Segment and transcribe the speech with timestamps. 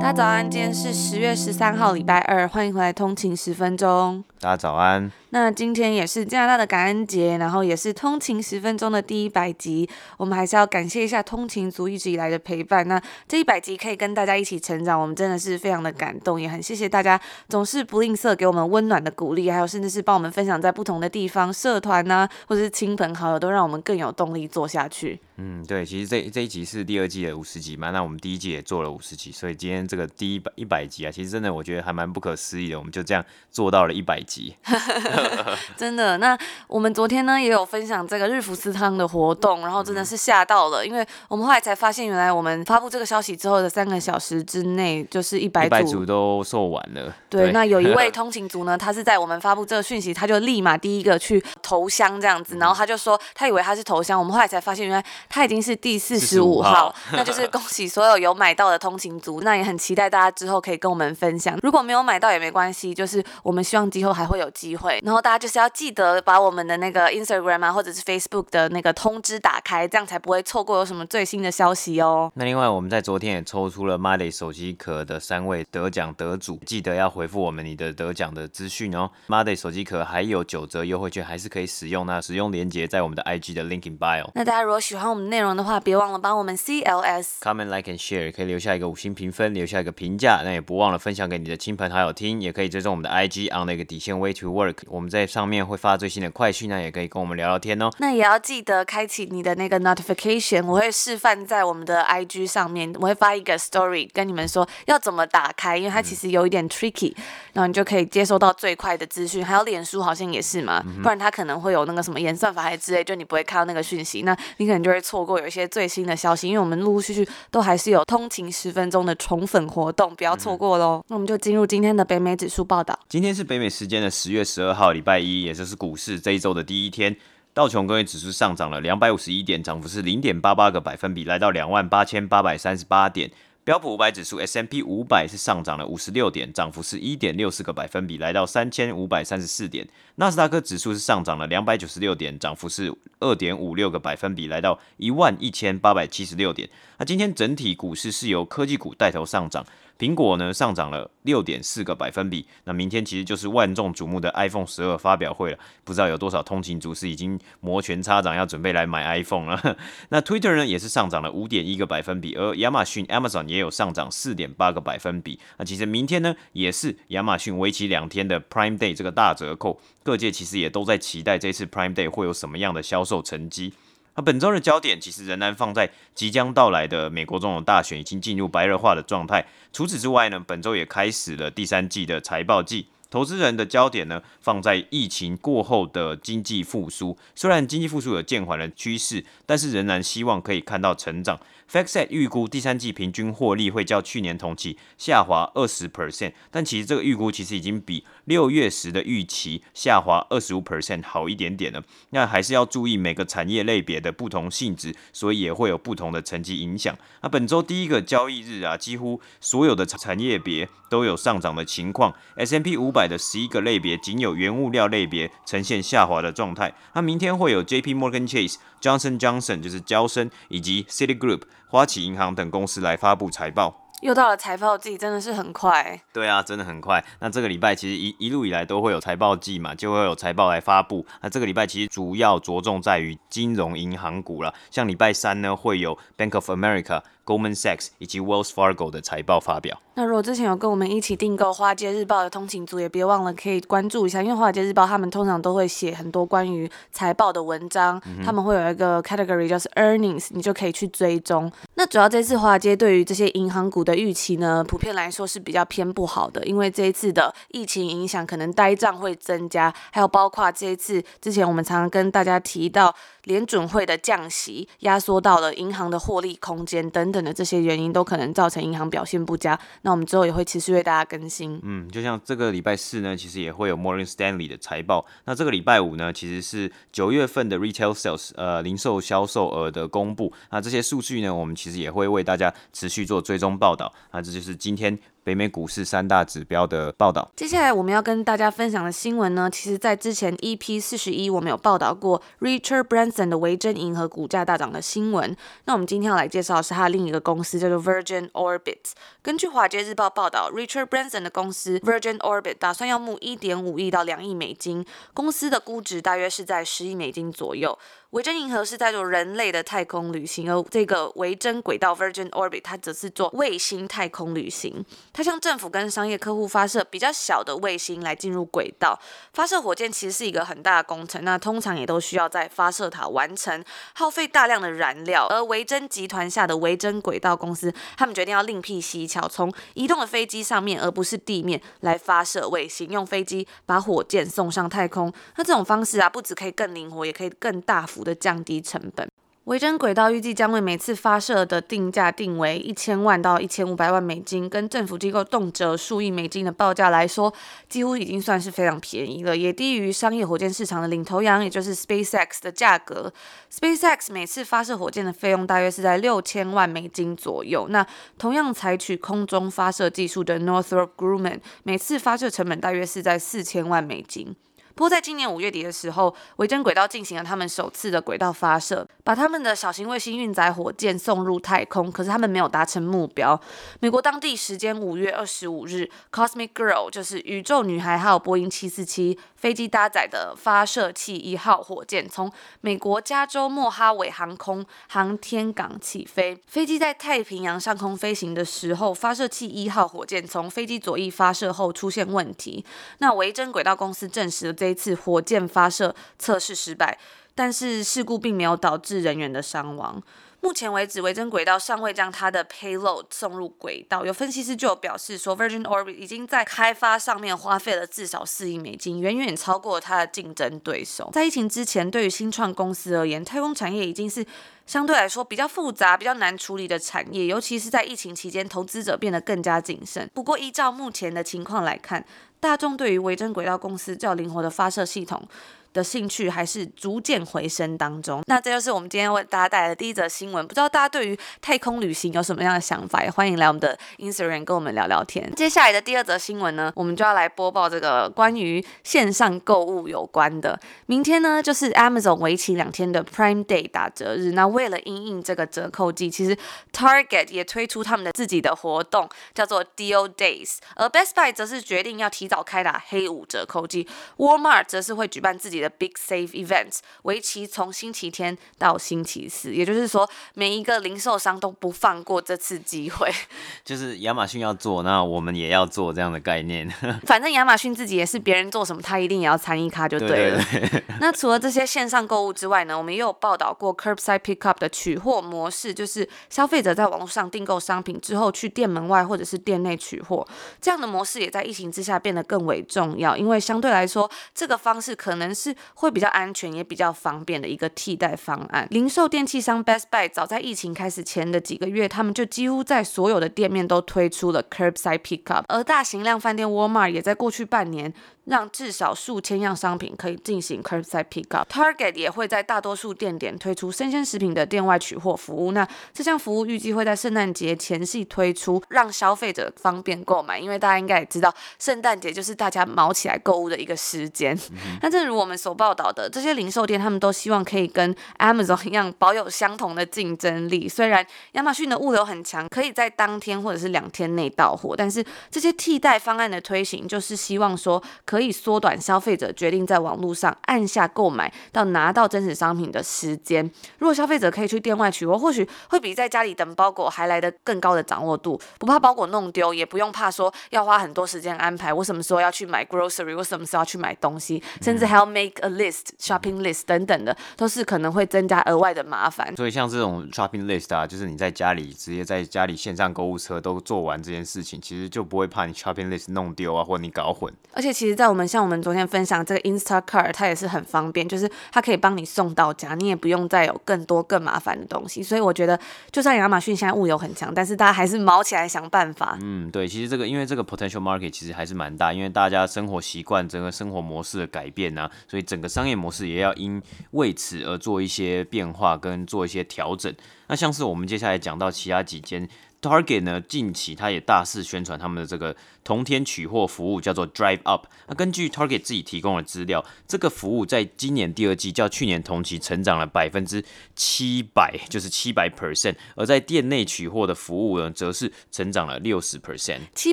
[0.00, 4.22] 大家早安，今天是十月十三号，礼拜二，欢迎回来通勤十分钟。
[4.38, 5.10] 大家早安。
[5.30, 12.88] 那今天也是加拿大的感恩节，然后也是通勤十分钟的第一百集，我们还是要感谢一下通勤族一直以来的陪伴。
[12.88, 25.20] 那这一百集可以跟大家一起成长，我们真的是非常的感动，也很谢谢大家总是不吝啬给我们温暖的鼓励，还有甚至是帮我们分享在不同的地方、社团呐、啊，或者是亲朋好友，都让我们更有动力做下去。
[25.36, 34.56] 嗯，对，其实这这一集是第二季的五十集嘛，那我们第一季也做了五十集，所以今天这个第一百一百集啊，其实真的我觉得还蛮不可思议的，我们就这样做到了一百集。
[35.76, 47.14] 真的，那我们昨天呢也有分享这个日服斯汤的活动，然后真的是吓到了，因为我们后来才发现，原来我们发布这个消息之后的三个小时之内，就是一百组，组都售完了。
[47.28, 47.52] 对，对。
[47.52, 65.66] 那有一位通勤族呢，他是在我们发布这个讯息，他就立马第一个去投箱这样子，然后他就说他以为他是投箱，我们后来才发现，原来他已经是第四十五号，那就是恭喜所有有买到的通勤族，那也很期待大家之后可以跟我们分享，如果没有买到也没关系，就是我们希望今后还会有机会，然后大家就是要。
[65.78, 72.32] 记得把我们的那个 Instagram 啊，或者是 Facebook 的那个通知打开，这样才不会错过有什么最新的消息哦。
[72.34, 79.08] 那另外，我们在昨天也抽出了 Monday 手机壳的三位得奖得主，记得要回复我们你的得奖的资讯哦。
[79.28, 82.04] Monday 手机壳还有九折优惠券，还是可以使用。
[82.06, 84.30] 那使用链接在我们的 IG 的 Link in Bio。
[84.34, 90.40] 那大家如果喜欢我们内容的话，别忘了帮我们 CLS comment like and share，可以留下一个五星评分，留下一个评价。
[90.42, 96.50] 那也不忘了分享给你的亲朋好友听，也可以追踪我们的 IG on 那个底线 way to work，我们在上面会发最新的快。
[96.50, 97.88] 讯那也可以跟我们聊聊天哦。
[97.98, 107.22] 那也要记得开启你的那个 notification，我会示范在我们的 IG 上面，我会发一个 story 跟你们说要怎么打开，因为它其实有一点 tricky，嗯、
[107.52, 109.44] 然后你就可以接收到最快的资讯。
[109.44, 116.48] 还有脸书好像也是嘛，嗯、不然它可能会有那个什么演算法还之类，就你不会看到那个讯息，那你可能就会错过有一些最新的消息。
[116.48, 120.98] 因为我们陆陆续续都还是有通勤十分钟的宠粉活动，不要错过喽。
[121.00, 122.98] 嗯、那我们就进入今天的北美指数报道。
[123.08, 127.16] 今天是北美时间的十月十二号，礼拜一，也就是股市这一周的第一天，
[127.54, 133.30] 道琼工业指数上涨了两百五十一点，涨幅是零点八八个百分比，来到两万八千八百三十八点。
[133.64, 139.86] 标普五百指数 S M P 五百是上涨了五十六点，涨幅是一点六四个百分比，来到三千五百三十四点。
[140.14, 146.66] 纳斯达克指数是上涨了两百九十六点，涨幅是二点五六个百分比，来到一万一千八百七十六点。
[146.96, 149.62] 那今天整体股市是由科技股带头上涨。
[149.98, 159.76] 苹果呢上涨了六点四个百分比，那明天其实就是万众瞩目的 iPhone 十二发表会了，不知道有多少通勤族是已经摩拳擦掌要准备来买 iPhone 了。
[160.10, 165.40] 那 Twitter 呢也是上涨了五点一个百分比，而亚马逊 Amazon 也有上涨四点八个百分比。
[165.56, 173.72] 那其实明天呢也是亚马逊为期两天的 Prime Day 这个大折扣，各界其实也都在期待这次 Prime Day 会有什么样的销售成绩。
[174.18, 179.46] 那本周的焦点其实仍然放在即将到来的美国总统大选，已经进入白热化的状态。
[179.72, 187.16] 除此之外呢，本周也开始了第三季的财报季，投资人的焦点呢放在疫情过后的经济复苏。
[187.36, 191.38] 虽然经济复苏有渐缓的趋势，但是仍然希望可以看到成长。
[191.70, 201.82] FactSet 预估第三季平均获利会较去年同期下滑二十 percent，但其实这个预估其实已经比六月时的预期下滑二十五 percent 好一点点了。
[202.10, 206.94] 那还是要注意每个产业类别的不同性质，所以也会有不同的成绩影响。
[207.22, 212.14] 那本周第一个交易日啊，几乎所有的产业别都有上涨的情况。
[212.36, 216.74] S M P 五百的十一个类别仅有原物料类别呈现下滑的状态。
[216.92, 221.42] 那明天会有 JP Morgan Chase、Johnson Johnson 就是娇生以及 Citigroup。
[221.70, 226.00] 花旗银行等公司来发布财报，又到了财报季，真的是很快。
[226.12, 227.04] 对啊，真的很快。
[227.18, 231.04] 那这个礼拜其实一一路以来都会有财报季嘛，就会有财报来发布。
[231.20, 237.02] 那这个礼拜其实主要着重在于金融银行股了，像礼拜三呢会有 Bank of America。
[237.28, 239.78] Goldman Sachs 以及 Wells Fargo 的财报发表。
[239.94, 251.52] 那如果之前有跟我们一起订购《华尔街日报》的通勤族，也别忘了可以关注一下，因为《华尔街日报》他们通常都会写很多关于财报的文章，嗯、他们会有一个 category 叫做 Earnings，你就可以去追踪。
[251.74, 262.94] 那主要这次华尔街对于这些银行股的预期呢，普遍来说是比较偏不好的，因为这一次的疫情影响，可能呆账会增加，还有包括这一次之前我们常常跟大家提到。
[263.28, 269.58] 联准会的降息压缩到了银行的获利空间等等的这些原因，都可能造成银行表现不佳。
[269.82, 271.60] 那我们之后也会持续为大家更新。
[271.62, 275.04] 嗯，就像这个礼拜四呢，其实也会有 Morgan Stanley 的财报。
[275.26, 280.32] 那这个礼拜五呢，其实是九月份的 Retail Sales，呃，零售销售额的公布。
[280.50, 283.92] 那这些数据呢，我们其实也会为大家持续做追踪报道。
[284.12, 284.98] 那这就是今天。
[285.28, 287.30] 北美股市三大指标的报道。
[287.36, 295.36] 接下来我们要跟大家分享的新闻呢，其实在之前 EP 四十一我们有报道过 Richard Branson 的维珍银河股价大涨的新闻。
[295.66, 298.92] 那我们今天要来介绍的是他另一个公司，叫做 Virgin Orbit。
[299.20, 307.78] 根据华尔街日报报道，Richard Branson 的公司 Virgin Orbit 打算要募一点五亿到两亿美金，公司的估值大约是在十亿美金左右。
[308.12, 314.82] 维珍银河是在做人类的太空旅行，而这个维珍轨道 Virgin Orbit 它则是做卫星太空旅行。
[315.12, 318.98] 它向政府跟商业客户发射比较小的卫星来进入轨道。
[319.34, 323.62] 发射火箭其实是一个很大的工程，那通常也都需要在发射塔完成，
[323.92, 325.26] 耗费大量的燃料。
[325.28, 335.12] 而维珍集团下的维珍轨道公司，他们决定要另辟蹊跷，从移动的飞机上面，而不是地面来发射卫星，用飞机把火箭送上太空。
[335.36, 339.08] 那这种方式啊，不只可以更灵活，也可以更大幅的降低成本。
[339.44, 347.32] 维珍轨道预计将为每次发射的定价定为一千万到一千五百万美金，跟政府机构动辄数亿美金的报价来说，
[347.66, 353.10] 几乎已经算是非常便宜了，也低于商业火箭市场的领头羊，也就是 SpaceX 的价格。
[353.50, 357.68] SpaceX 每次发射火箭的费用大约是在六千万美金左右。
[357.70, 357.86] 那
[358.18, 364.36] 同样采取空中发射技术的 Northrop Grumman 每次发射成本大约是在四千万美金。
[364.78, 371.90] 不过，在今年五月底的时候，维珍轨道进行了他们首次的轨道发射，把他们的小型卫星运载火箭送入太空。
[371.90, 373.38] 可是他们没有达成目标。
[373.80, 386.40] 美国当地时间五月二十五日，Cosmic Girl 就是宇宙女孩号波音七四七飞机搭载的发射器一号火箭，从美国加州莫哈韦航空航天港起飞。
[386.46, 392.64] 飞机在太平洋上空飞行的时候，发射器一号火箭从飞机左翼发射后出现问题。
[392.98, 394.67] 那维珍轨道公司证实了这。
[394.68, 396.98] 一次火箭发射测试失败，
[397.34, 400.02] 但是事故并没有导致人员的伤亡。
[400.40, 404.06] 目前为止，维珍轨道尚未将它的 payload 送入轨道。
[404.06, 411.10] 有分析师就表示说，Virgin Orbit 已经在开发上面花费了至少四亿美金，远远超过它的竞争对手。
[411.12, 414.24] 在疫情之前，对于新创公司而言，太空产业已经是
[414.68, 420.08] 相对来说比较复杂、比较难处理的产业，尤其是在疫情期间，投资者变得更加谨慎。
[420.12, 422.04] 不过，依照目前的情况来看，
[422.38, 425.26] 大众对于维珍轨道公司较灵活的发射系统
[425.72, 428.22] 的兴趣还是逐渐回升当中。
[428.26, 430.46] 那这就是我们今天为大家带来的第一则新闻。
[430.46, 433.04] 不知道大家对于太空旅行有什么样的想法？
[433.04, 435.30] 也欢迎来我们的 Instagram 跟我们聊聊天。
[435.34, 440.58] 接下来的第二则新闻呢，我们就要来播报这个关于线上购物有关的。
[440.86, 444.32] 明天呢，就是 Amazon 为期两天的 Prime Day 打折日。
[444.32, 446.36] 那为了因应这个折扣季，其实
[446.72, 450.56] Target 也推出他们的自己的活动，叫做 Deal Days。
[450.74, 453.86] 而 Best Buy 则是决定要提早开打黑五折扣季。
[454.16, 463.08] Walmart 则是会举办自己的 Big Save Events，为期从星期天到星期四，也就是说，每一个零售商都不放过这次机会。
[463.64, 466.68] 就是亚马逊要做，那我们也要做这样的概念。
[467.06, 470.42] 反正亚马逊自己也是别人做什么，他一定也要参与卡就对了。
[470.50, 470.84] 对对对。
[470.98, 480.26] 那除了这些线上购物之外呢，我们也有报道过 Curbside Pickup 的取货模式，就是消费者在网络上订购商品之后，去店门外或者是店内取货。
[480.60, 485.54] 这样的模式也在疫情之下变得更为重要，因为相对来说，这个方式可能是。
[485.74, 488.66] 会比较安全也比较方便的一个替代方案。
[488.70, 497.92] 零售电器商 Best Buy 早在疫情开始前的几个月，他们就几乎在所有的店面都推出了 Curbside Pickup，而大型量贩店 Walmart 也在过去半年。
[498.28, 501.46] 让至少数千样商品可以进行 curbside pickup。
[501.46, 505.52] Target 也会在大多数店点推出生鲜食品的店外取货服务。
[505.52, 510.38] 那这项服务预计会在圣诞节前夕推出，让消费者方便购买。
[510.38, 514.38] 因为大家应该也知道，圣诞节就是大家卯起来购物的一个时间。
[514.50, 520.68] 嗯、那正如我们所报道的，这些零售店他们都希望可以跟 Amazon 一样保有相同的竞争力。
[520.68, 528.17] 虽然亚马逊的物流很强，可以在当天或者是两天内到货，但是这些替代方案的推行，就是希望说可。
[528.18, 533.48] 可以缩短消费者决定在网络上按下购买到拿到真实商品的时间。
[533.78, 541.72] 如果消费者可以去店外取货，或许会比在家里等包裹还来得更高的掌握度，不怕包裹弄丢，也不用怕说要花很多时间安排。
[541.72, 549.36] 我什么时候要去买 grocery，我什么时候要去买东西，甚至还要 make a list shopping list 等等的，都是可能会增加额外的麻烦。
[549.36, 557.32] 所以像这种 shopping list 啊，就是你在家里直接在家里线上购物车都做完这件事情，其实就不会怕你 shopping list 弄丢啊，或者你搞混。
[557.52, 565.02] 而且其实，在我们像我们昨天分享这个 Instacart，它也是很方便，就是它可以帮你送到家，你也不用再有更多更麻烦的东西。
[565.02, 565.58] 所以我觉得，
[565.92, 569.18] 就算亚马逊现在物流很强，但是大家还是卯起来想办法。
[569.20, 576.62] 嗯，对，其实这个因为这个 potential market 其实还是蛮大，因为大家生活习惯、整个生活模式的改变啊，所以整个商业模式也要因
[576.92, 579.94] 为此而做一些变化跟做一些调整。
[580.28, 582.28] 那像是我们接下来讲到其他几间
[582.60, 585.34] Target 呢，近期它也大肆宣传他们的这个。
[585.68, 587.66] 同天取货服务叫做 Drive Up。
[587.88, 593.44] 那根据 Target 自己提供的资料，这个服务在今年第二季较去年同期成长了百分之
[593.76, 595.74] 七百，就是七百 percent。
[595.94, 599.58] 而在店内取货的服务呢，则是成长了六十 percent。
[599.74, 599.92] 七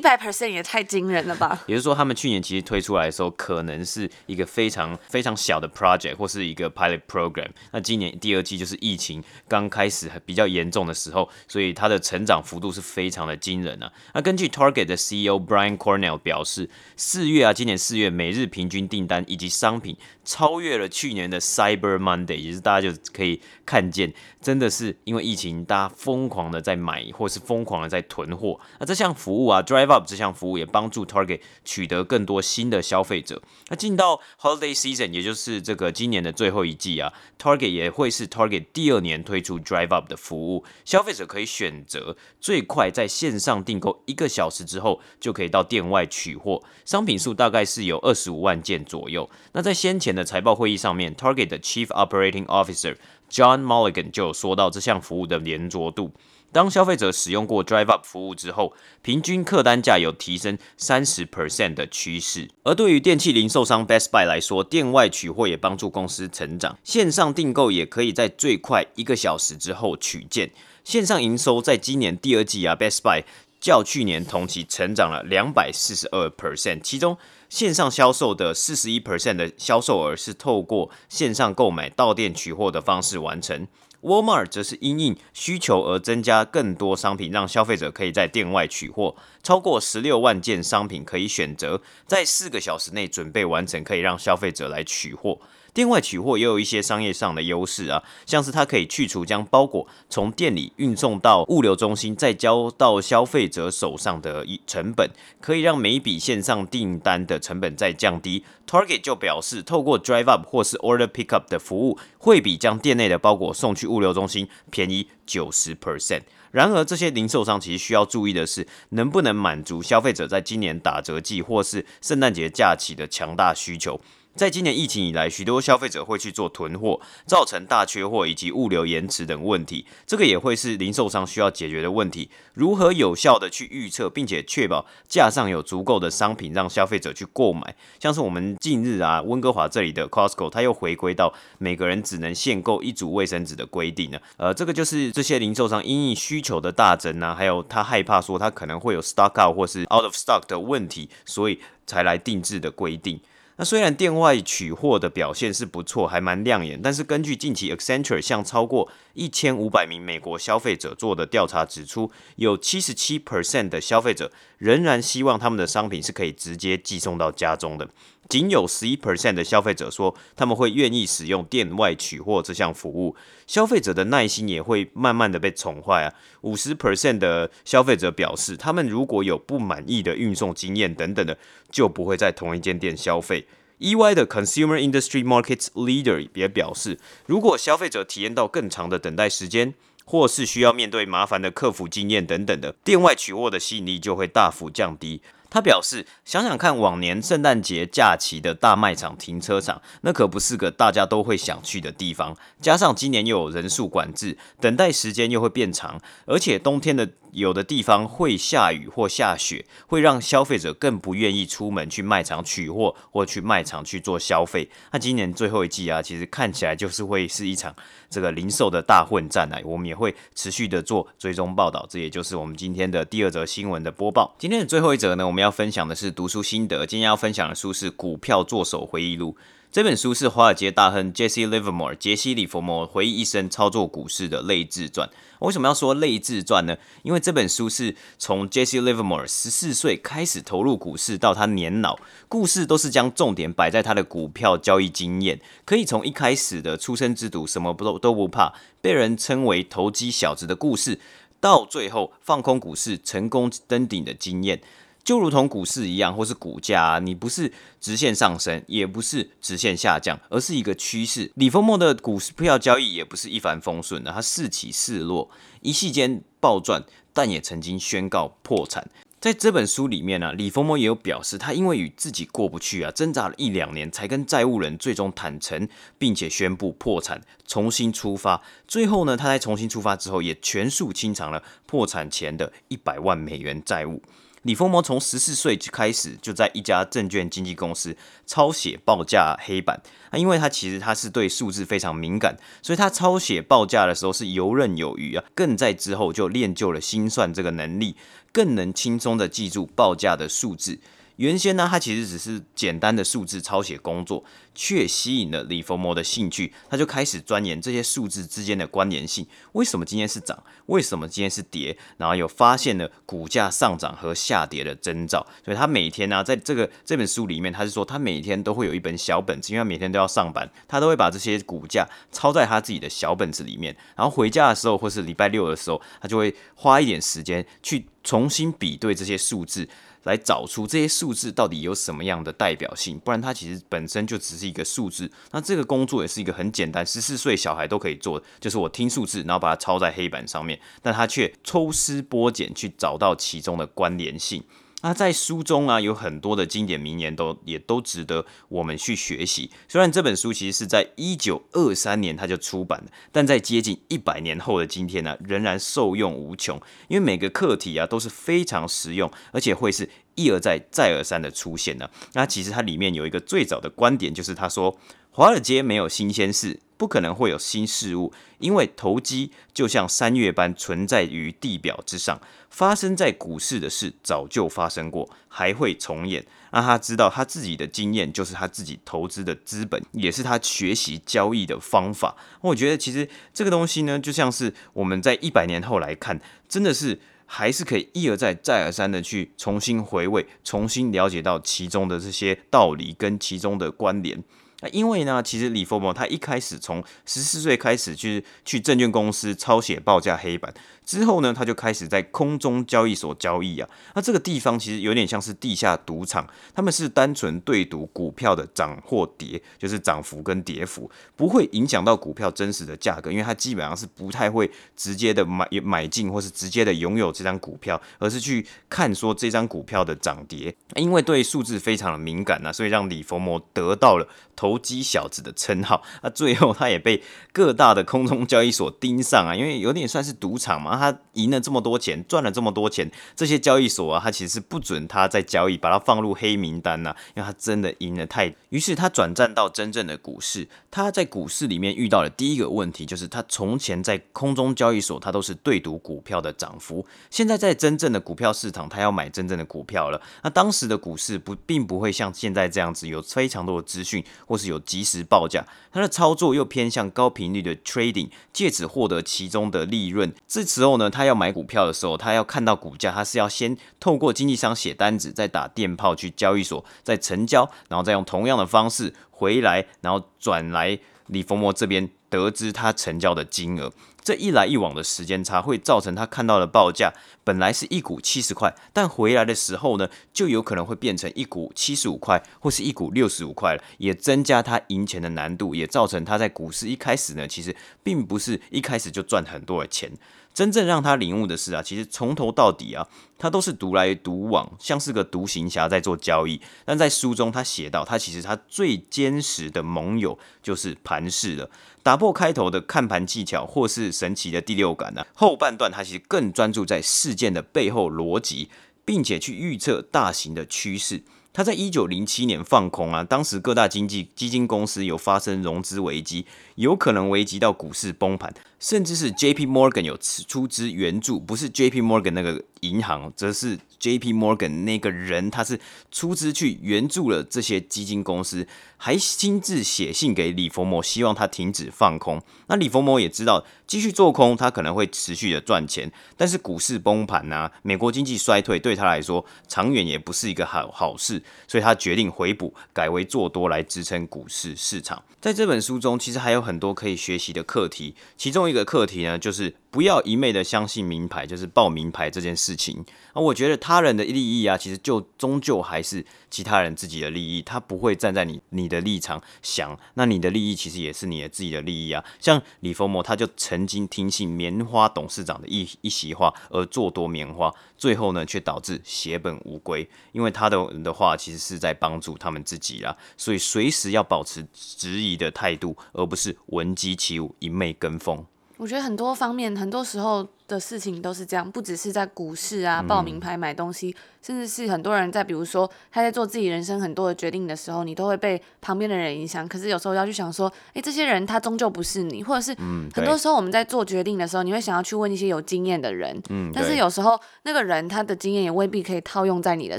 [0.00, 1.62] 百 percent 也太惊人了吧！
[1.68, 7.50] 也就是说，他们去年其实推出来的时候，可能是一个非常非常小的 project 或是一个 pilot program。
[7.72, 13.92] 那今年第二季就是疫情刚开始比较严重的时候，所以它的成长幅度是非常的惊人啊。
[14.14, 19.96] 那根据 Target 的 CEO Brian Cornell 表示，四月啊，今年四月每日平均订单以及商品
[20.26, 28.60] 超越了去年的 Cyber Monday，也是大家就可以看见，真的是因为疫情，大家疯狂的在买，或是疯狂的在囤货。
[28.78, 33.42] 那这项服务啊，Drive Up 这项服务也帮助 Target 取得更多新的消费者。
[33.70, 45.56] 那进到 Holiday Season，也就是这个今年的最后一季啊，Target 也会是 Target 第二年推出 Drive Up 的服务，消费者可以选择最快在线上订购一个小时之后就可以到。
[45.56, 49.30] 到店外取货，商品数大概是有二十五万件左右。
[49.52, 52.96] 那在先前的财报会议上面，Target 的 Chief Operating Officer
[53.30, 56.10] John Mulligan 就有说到这项服务的黏着度。
[56.52, 62.48] 当消费者使用过 Drive Up 服务之后，平均客单价有提升三十 percent 的趋势。
[62.62, 70.50] 而对于电器零售商 Best Buy 来说，店外取货也帮助公司成长，线上订购也可以在最快一个小时之后取件。
[70.82, 73.24] 线上营收在今年第二季啊，Best Buy。
[73.58, 77.16] 较去年同期成长了两百四十二 percent，其中
[77.48, 83.66] 线上销售的四十一 percent 的销售额是透过线上购买到店取货的方式完成。
[84.02, 95.40] Walmart 则是因应需求而增加更多商品，让消费者可以在店外取货，超过十六万件商品可以选择，在四个小时内准备完成，可以让消费者来取货。
[95.76, 108.42] 店外取货也有一些商业上的优势啊，像是它可以去除将包裹从店里运送到物流中心，再交到消费者手上的一成本，可以让每一笔线上订单的成本再降低。
[108.66, 116.22] Target 就表示，透过 Drive Up 或是 Order Pickup 的服务，会比将店内的包裹送去物流中心便宜九十 percent。
[116.52, 124.00] 然而，这些零售商其实需要注意的是，能不能满足消费者在今年打折季或是圣诞节假期的强大需求。
[124.36, 129.86] 在今年疫情以来，许多消费者会去做囤货，造成大缺货以及物流延迟等问题。
[130.06, 132.28] 这个也会是零售商需要解决的问题。
[132.52, 137.74] 如何有效地去预测，并且确保架上有足够的商品让消费者去购买？
[137.98, 144.20] 像是我们近日啊，温哥华这里的 Costco，它又回归到每个人只能限购一组卫生纸的规定了。
[144.36, 153.18] 呃，这个就是这些零售商因应需求的大增啊，还有他害怕说他可能会有 stock out 或是 out of stock 的问题，所以才来定制的规定。
[153.58, 167.88] 那虽然店外取货的表现是不错，还蛮亮眼，但是根据近期 Accenture 向超过一千五百名美国消费者做的调查指出，有七十七 percent 的消费者仍然希望他们的商品是可以直接寄送到家中的。
[168.28, 173.14] 仅有十一 percent 的消费者说他们会愿意使用店外取货这项服务，
[173.46, 176.12] 消费者的耐心也会慢慢的被宠坏啊。
[176.42, 181.38] 五十 percent 的消费者表示，他们如果有不满意的运送经验等等的，
[181.70, 183.46] 就不会在同一间店消费。
[183.78, 195.20] EY 的 Consumer Industry Markets Leader 也表示，如果消费者体验到更长的等待时间，或是需要面对麻烦的客服经验等等的，店外取货的吸引力就会大幅降低。
[195.56, 202.36] 他表示：“想想看，往年圣诞节假期的大卖场停车场，那可不是个大家都会想去的地方。
[202.60, 214.66] 加上今年又有人数管制，等待时间又会变长，而且冬天的。”有的地方会下雨或下雪，会让消费者更不愿意出门去卖场取货或去卖场去做消费。
[214.90, 217.76] 那今年最后一季啊，其实看起来就是会是一场
[218.08, 219.60] 这个零售的大混战啊。
[219.64, 224.34] 我们也会持续的做追踪报道，这也就是我们今天的第二则新闻的播报。
[224.38, 226.86] 今天的最后一则呢，我们要分享的是读书心得。
[226.86, 229.36] 今天要分享的书是《股票作手回忆录》。
[229.72, 235.10] 这本书是华尔街大亨 Jesse Livermore 杰西·里佛摩回忆一生操作股市的类自传。
[235.40, 236.78] 为什么要说类自传呢？
[237.02, 245.40] 因为这本书是从 Jesse Livermore 十四岁开始投入股市到他年老，故事都是将重点摆在他的股票交易经验。
[245.66, 250.98] 可以从一开始的初生之犊，什么不都都不怕，被人称为投机小子的故事，
[251.38, 254.62] 到最后放空股市成功登顶的经验。
[255.06, 261.30] 就如同股市一样，或是股价啊，你不是直线上升，也不是直线下降，而是一个趋势。
[261.36, 266.82] 李佛摩的股票交易也不是一帆风顺的，他时起时落，一夕间暴赚，
[267.12, 268.90] 但也曾经宣告破产。
[269.20, 278.42] 在这本书里面呢、啊，李佛摩也有表示，他因为与自己过不去啊，挣扎了一两年，才跟债务人最终坦诚，并且宣布破产，重新出发。
[278.66, 284.02] 最后呢，他在重新出发之后，也全数清偿了破产前的一百万美元债务。
[284.46, 289.82] 李丰摩从十四岁开始就在一家证券经纪公司抄写报价黑板。
[290.12, 295.24] 那因为他其实他是对数字非常敏感，所以他抄写报价的时候是游刃有余啊。
[295.34, 297.96] 更在之后就练就了心算这个能力，
[298.30, 300.78] 更能轻松的记住报价的数字。
[301.16, 304.22] 原先呢，他其实只是简单的数字抄写工作，
[304.54, 306.52] 却吸引了李佛摩的兴趣。
[306.68, 309.26] 他就开始钻研这些数字之间的关联性。
[309.52, 310.42] 为什么今天是涨？
[310.66, 311.76] 为什么今天是跌？
[311.96, 315.26] 然后有发现了股价上涨和下跌的征兆。
[315.42, 323.74] 所以他每天呢、在这个这本书里面，他是说他每天都会有一本小本子，因为他每天都要上班，他都会把这些股价抄在他自己的小本子里面。
[323.96, 329.66] 然后回家的时候，或是礼拜六的时候，他就会花一点时间去重新比对这些数字。
[330.06, 335.10] 来找出这些数字到底有什么样的代表性，不然它其实本身就只是一个数字。
[335.32, 344.42] 那这个工作也是一个很简单，十四岁小孩都可以做，就是我听数字，然后把它抄在黑板上面，但他却抽丝剥茧去找到其中的关联性。
[344.82, 349.50] 那在书中啊，有很多的经典名言都也都值得我们去学习。
[349.66, 356.60] 虽然这本书其实是在一九二三年它就出版了，但在接近一百年后的今天呢、仍然受用无穷。
[356.88, 364.78] 因为每个课题啊都是非常实用，而且会是一而再、再而三的出现呢、那其实它里面有一个最早的观点，就是他说：
[365.10, 366.60] 华尔街没有新鲜事。
[366.78, 372.20] 不可能会有新事物，因为投机就像山岳般存在于地表之上。
[372.56, 376.24] 发生在股市的事早就发生过，还会重演。
[376.50, 382.16] 让他知道他自己的经验就是他自己投资的资本，也是他学习交易的方法。
[382.40, 394.24] 我觉得其实这个东西呢，就像是我们在一百年后来看，真的是还是可以一而再、再而三的去重新回味、重新了解到其中的这些道理跟其中的关联。
[394.62, 400.54] 那因为呢，其实李佛摩他一开始从十四岁开始去去证券公司抄写报价黑板。
[400.86, 403.68] 之后呢，他就开始在空中交易所交易啊。
[403.94, 420.54] 那这个地方其实有点像是地下赌场，他们是单纯对赌股票的涨或跌，就是涨幅跟跌幅，不会影响到股票真实的价格，因为它基本上是不太会直接的买买进或是直接的拥有这张股票，而是去看说这张股票的涨跌。
[420.76, 425.82] 因为对数字非常的敏感啊，所以让李佛摩得到了投机小子的称号。
[426.02, 430.75] 那最后他也被各大的空中交易所盯上啊，因为有点算是赌场嘛。
[430.78, 438.34] 他赢了这么多钱，赚了这么多钱，这些交易所啊，他其实是不准他再交易，把他放入黑名单呐、因为他真的赢了太。
[438.50, 450.00] 于是他转战到真正的股市，他在股市里面遇到的第一个问题就是，他从前在空中交易所，他都是对赌股票的涨幅，现在在真正的股票市场，他要买真正的股票了。
[450.22, 460.12] 那当时的股市不并不会像现在这样子有非常多的资讯，或是有即时报价，他的操作又偏向高频率的 trading，借此获得其中的利润。
[460.26, 473.72] 至此候呢，他要买股票的时候，他要看到股价，他是要先透过经纪商写单子，再打电炮去交易所，再成交，然后再用同样的方式回来，然后转来李佛摩这边得知他成交的金额。
[474.02, 476.92] 这一来一往的时间差，会造成他看到的报价
[477.24, 489.90] 本来是一股七十块，但回来的时候呢，就有可能会变成一股七十五块，或是一股六十五块了，也增加他赢钱的难度，也造成他在股市一开始呢，其实并不是一开始就赚很多的钱。
[490.36, 496.38] 真正让他领悟的是啊，其实从头到底啊，他都是独来独往，像是个独行侠在做交易。
[496.66, 501.48] 但在书中他写到，他其实他最坚实的盟友就是盘势了。
[501.82, 508.50] 打破开头的看盘技巧或是神奇的第六感呢、啊，后半段他其实更专注在事件的背后逻辑，
[508.84, 511.02] 并且去预测大型的趋势。
[511.32, 519.46] 他在一九零七年放空啊，当时各大经济基金公司有发生融资危机，有可能危及到股市崩盘，甚至是 J.P.
[519.46, 521.82] Morgan 有出资援助，不是 J.P.
[521.82, 524.12] Morgan 那个银行，则是 J.P.
[524.12, 532.22] Morgan 那个人，他是出资去援助了这些基金公司，还亲自写信给李佛摩，希望他停止放空。
[532.48, 545.02] 那李佛摩也知道，继续做空，他可能会持续的赚钱，但是股市崩盘啊，美国经济衰退，对他来说长远也不是一个好好事，所以他决定回补，改为做多来支撑股市市场。
[545.20, 552.84] 在这本书中，其实还有很多可以学习的课题，其中一个课题呢，就是不要一昧的相信名牌，就是报名牌这件事情。
[553.12, 562.04] 啊我觉得他人的利益啊，其实就终究还是其他人自己的利益，他不会站在你你的立场想，那你的利益其实也是你的自己的利益啊。
[562.20, 578.24] 像李佛摩，他就曾经听信棉花董事长的一一席话而做多棉花，最后呢却导致血本无归，因为他的的话其实是在帮助他们自己啦，所以随时要保持质疑的态度，而不是闻鸡起舞，一昧跟风。
[578.56, 583.90] 我觉得很多方面，很多时候的事情都是这样，不只是在股市啊，报名牌买东西。
[583.90, 583.94] 嗯
[584.26, 589.46] 甚至是很多人在，比如说他在做自己人生很多的决定的时候，你都会被旁边的人影响。
[589.46, 592.52] 可是有时候要去想说，哎，这些人他终究不是你，或者是
[592.92, 596.20] 很多时候我们在做决定的时候，你会想要去问一些有经验的人。
[596.30, 599.78] 嗯，但是有时候那个人他的经验也未必可以套用在你的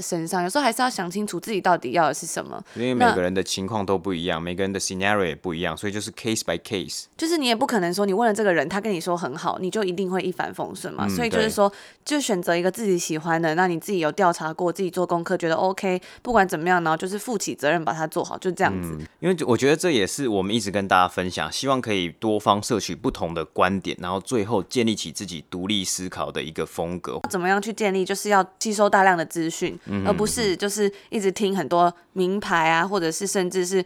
[0.00, 0.42] 身上。
[0.42, 2.58] 有时候还是要想清楚自己到底要的是什么。
[2.74, 7.04] 因为每个人的情况都不一样，每个人的 scenario 也不一样，所以就是 case by case。
[7.18, 11.06] 就是你也不可能说你问了这个人，他跟你说很好，你就一定会一帆风顺嘛。
[11.06, 11.72] 嗯，所以就是说，
[12.04, 15.22] 就选择一个自己喜欢的，那你自己有调查过，自己做功。
[15.28, 18.96] 课觉得 OK，不管怎么样，然后就是负起责任把它做好，就这样子。
[18.98, 27.20] 嗯，因为我觉得这也是我们一直跟大家分享，希望可以多方摄取不同的观点，然后最后建立起自己独立思考的一个风格。
[27.28, 28.06] 怎么样去建立？
[28.06, 33.84] 就是要吸收大量的资讯，嗯，而不是就是一直听很多名牌啊，或者是甚至是。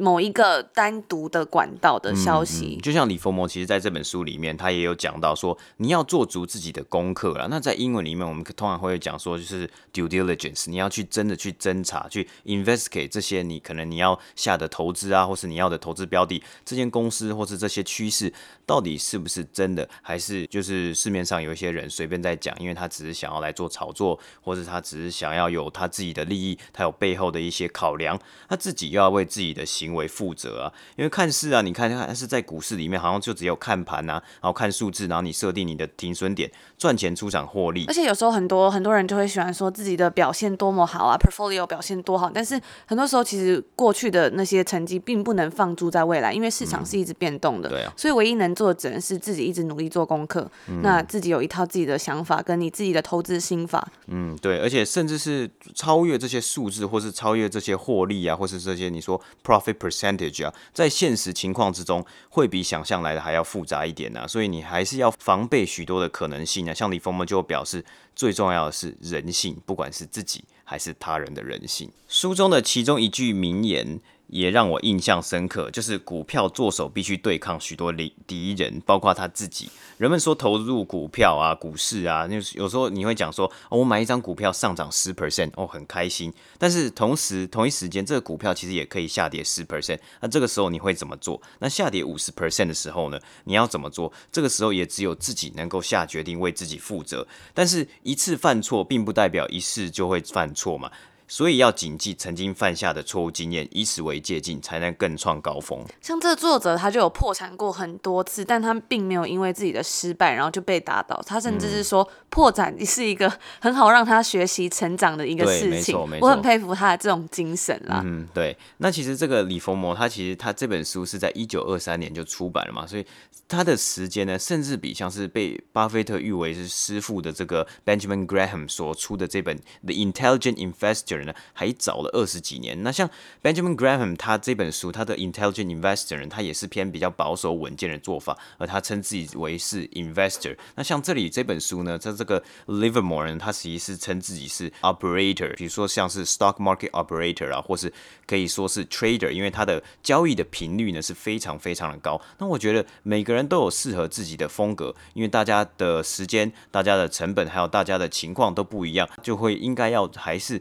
[0.00, 7.46] 某一个单独的管道的消息，就像李佛摩，其实在这本书里面，他也有讲到说，你要做足自己的功课了。
[7.50, 18.32] 那在英文里面，我们通常会讲说，就是 due diligence，你要去真的去侦查，去 investigate 这些你可能你要下的投资啊，或是你要的投资标的，这间公司或是这些趋势
[18.70, 28.16] 到底是不是真的，还是就是市面上有一些人随便在讲，因为他只是想要来做炒作，或者他只是想要有他自己的利益，他有背后的一些考量，
[28.48, 37.86] 他自己又要为自己的行为负责啊，因为看似啊，你看看是在股市里面，好像就只有看盘呐，然后看数字，然后你设定你的停损点，赚钱出场获利。
[37.88, 47.68] 而且有时候很多很多人就会喜欢说自己的表现多么好啊，portfolio 表现多好，但是很多时候其实过去的那些成绩并不能放诸在未来，因为市场是一直变动的。
[47.68, 53.90] 嗯、对啊，所以唯一能做的只能是自己一直努力做功课，嗯、那自己有一套自己的想法，跟你自己的投资心法。
[54.08, 60.52] 嗯，对，而且甚至是超越这些数字，或是超越这些获利啊，或是这些你说 profit percentage 啊。
[60.74, 66.74] 在现实情况之中，会比想象来的还要复杂一点呢、啊，所以你还是要防备许多的可能性呢、啊。
[66.74, 67.82] 像李峰们就表示，
[68.14, 71.90] 最重要的是人性，不管是自己还是他人的人性。
[72.06, 73.98] 书中的其中一句名言。
[74.30, 79.68] 也让我印象深刻，就是股票作手必须对抗许多敌敌人，包括他自己。
[79.98, 86.32] 人们说投入股票啊、股市啊，就是有时候你会讲说，我买一张股票上涨十 percent，哦，很开心。
[86.56, 91.40] 但是同时同一时间，这个股票其实也可以下跌十 percent，那这个时候你会怎么做？
[91.58, 93.20] 那下跌五十 percent 的时候呢？
[93.44, 94.10] 你要怎么做？
[94.32, 97.26] 这个时候也只有自己能够下决定，为自己负责。
[97.52, 100.90] 但是一次犯错，并不代表一世就会犯错嘛。
[101.30, 105.84] 所以要谨记曾经犯下的错误经验，以此为借鉴，才能更创高峰。
[106.02, 111.22] 像这作者，他就有破产过很多次，但他并没有因为自己的失败，然后就被打倒。
[111.24, 115.96] 他甚至是说，破产是一个 很好让他学习成长的一个事情。
[116.20, 118.02] 我很佩服他的这种精神啦。
[118.04, 118.56] 嗯，对。
[118.78, 123.06] 那其实这个李逢摩，他其实他这本书是在一九二三年就出版了嘛，所以
[123.46, 131.18] 他的时间呢，甚至比像是被巴菲特誉为是师傅的这个 Benjamin Graham 所出的这本《The Intelligent Investor》。
[131.52, 132.82] 还早了二十几年。
[132.82, 133.08] 那像
[133.42, 140.56] Benjamin Graham 他这本书，他的 Intelligent Investor 他也是偏比较保守稳健的做法，而他称自己为是 Investor。
[140.74, 147.92] 那像这里这本书呢，在这个 Livermore 呢，他其实是称自己是 Operator，比如说像是 Stock Market Operator 啊，或是
[148.26, 152.20] 可以说是 Trader，因为他的交易的频率呢是非常非常的高。
[152.38, 160.60] 那我觉得每个人都有适合自己的风格，因为大家的时间、大家的成本还有大家的情况都不一样，就会应该要还是。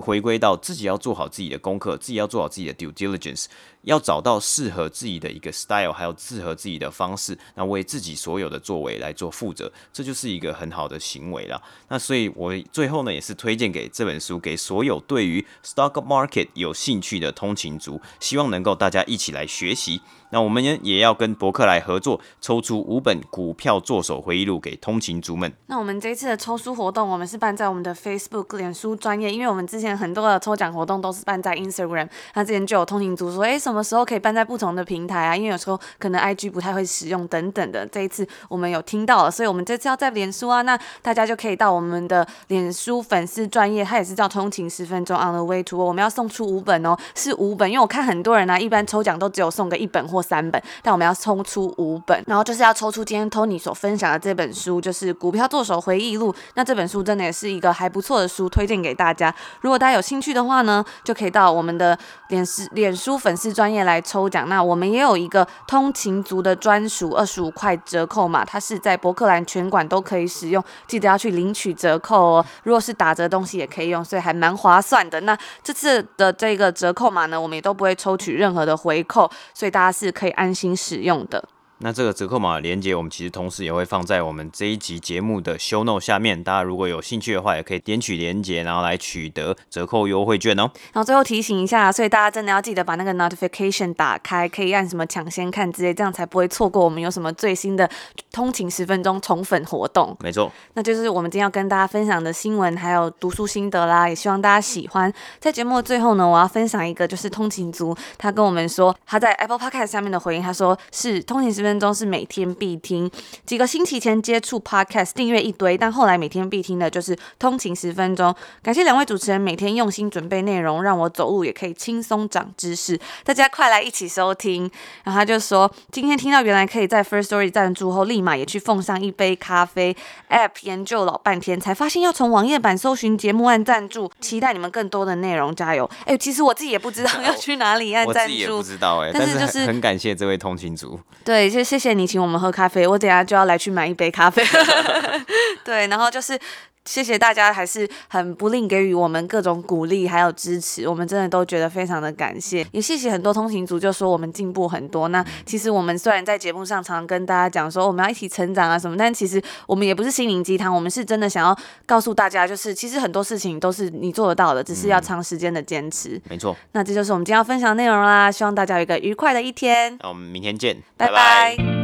[0.00, 3.46] 回归到自己要做好自己的功课，自己要做好自己的 due diligence，
[3.82, 11.60] 要找到适合自己的一个 style，还有适合自己的方式，那为自己所有的作为来做负责，这就是一个很好的行为了。
[11.88, 20.00] 那所以，我最后呢，也是推荐给这本书给所有对于 stock market 有兴趣的通勤族，希望能够大家一起来学习。
[20.30, 25.52] 那我们呢，也要跟博客来合作，抽出五本股票作手回忆录给通勤族们。
[25.66, 32.08] 那我们这一次的抽书活动，我们是办在我们的 Facebook 脸书专业，因为我们之前很多的抽奖活动都是办在 Instagram。
[32.32, 35.34] 那之前就有通勤族说，哎，什什么时候可以办在不同的平台啊？
[35.36, 37.86] 因为有时候可能 IG 不太会使用等等的。
[37.86, 50.22] 这一次我们有听到了，所以我们这次要在脸书啊，那大家就可以到我们的脸书粉丝专页，它也是叫通勤十分钟 On the way to，我们要送出五本哦，是五本，因为我看很多人啊，一般抽奖都只有送个一本或。
[50.22, 56.32] 三本，但我们要抽出五本，然后就是要抽出今天 Tony 所分享的这本书，就是《股票作手回忆录》。
[56.54, 59.34] 那这本书真的也是一个还不错的书，推荐给大家。
[59.60, 64.48] 如果大家有兴趣的话呢，就可以到我们的脸书脸书粉丝专专业来抽奖。
[64.48, 72.46] 那我们也有一个通勤族的专属二十五块折扣码，它是在伯克兰全馆都可以使用，记得要去领取折扣哦。
[72.64, 75.20] 如果是打折东西也可以用，所以还蛮划算的。
[75.20, 80.10] 那这次的这个折扣码呢，我们也都不会抽取任何的回扣，所以大家是。
[80.12, 81.42] 可以安心使用的。
[81.84, 86.40] 那这个折扣码的链接，我们其实同时也会放在我们这一集节目的 show note 下面。
[86.42, 90.70] 大家如果有兴趣的话，也可以点取链接，然后来取得折扣优惠券哦。
[90.92, 97.90] 然后最后提醒一下，所以大家真的要记得把那个 notification 打开，可以按什么抢先看之类，这样才不会错过我们有什么最新的
[98.30, 100.16] 通勤十分钟宠粉活动。
[100.20, 105.12] 没错，那就是我们今天要跟大家分享的新闻，还有读书心得啦，也希望大家喜欢。
[105.40, 111.71] 在节目的最后呢，我要分享一个，就是通勤族他跟我们说他在 Apple Podcast 下面的回应，他说是通勤十分。
[111.72, 113.10] 分钟是每天必听，
[113.46, 118.34] 几个星期前接触 Podcast 订阅一堆，但后来每天必听的就是通勤十分钟。
[118.62, 123.00] 感谢两位主持人每天用心准备内容，让我走路也可以轻松长知识。
[123.24, 124.70] 大家快来一起收听。
[125.02, 129.96] 然后他就说，今天听到原来可以在 First Story 赞助后，立马也去奉上一杯咖啡。
[130.28, 134.12] App 研究老半天，才发现要从网页版搜寻节目按赞助。
[134.20, 135.88] 期待你们更多的内容，加油！
[136.04, 141.61] 哎，其实我自己也不知道 要去哪里按赞助，我自己也不知道哎，但是就是很感谢这位通勤族，对，就。
[141.61, 144.42] 谢谢谢你请我们喝咖啡，我等下就要来去买一杯咖啡。
[145.64, 146.38] 对，然后就是。
[146.84, 152.66] 谢谢大家，还是很不吝给予我们各种鼓励还有支持，我们真的都觉得非常的感谢。
[152.72, 155.08] 也谢谢很多通勤族，就说我们进步很多。
[155.08, 166.20] 那其实我们虽然在节目上常常跟大家讲说我们要一起成长啊什么，但其实我们也不是心灵鸡汤，我们是真的想要告诉大家，就是其实很多事情都是你做得到的，只是要长时间的坚持。
[166.28, 166.56] 没错。
[166.72, 169.96] 那这就是我们今天要分享的内容啦，希望大家有一个愉快的一天。
[170.00, 171.56] 那我们明天见，拜拜。
[171.56, 171.81] 拜拜。